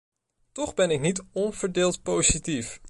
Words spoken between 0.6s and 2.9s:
ben ik niet onverdeeld positief.